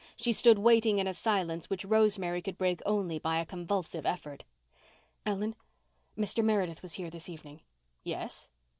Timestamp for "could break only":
2.41-3.19